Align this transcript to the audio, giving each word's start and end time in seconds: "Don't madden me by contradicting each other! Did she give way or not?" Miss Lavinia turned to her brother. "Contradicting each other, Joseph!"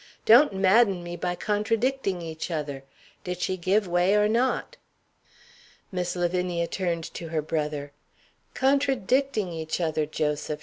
"Don't 0.25 0.51
madden 0.51 1.03
me 1.03 1.15
by 1.15 1.35
contradicting 1.35 2.23
each 2.23 2.49
other! 2.49 2.83
Did 3.23 3.39
she 3.39 3.55
give 3.55 3.87
way 3.87 4.15
or 4.15 4.27
not?" 4.27 4.77
Miss 5.91 6.15
Lavinia 6.15 6.65
turned 6.65 7.03
to 7.13 7.27
her 7.27 7.43
brother. 7.43 7.91
"Contradicting 8.55 9.51
each 9.53 9.79
other, 9.79 10.07
Joseph!" 10.07 10.59